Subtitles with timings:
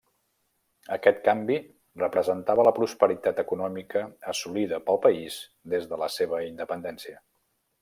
[0.95, 1.57] Aquest canvi
[2.03, 4.03] representava la prosperitat econòmica
[4.35, 5.39] assolida pel país
[5.75, 7.23] des de la seva independència.